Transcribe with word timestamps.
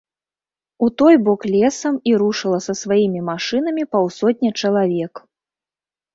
У 0.85 0.87
той 1.01 1.15
бок 1.27 1.41
лесам 1.55 1.99
і 2.13 2.13
рушыла 2.21 2.59
са 2.67 2.73
сваімі 2.81 3.21
машынамі 3.29 3.83
паўсотня 3.93 4.49
чалавек. 4.65 5.13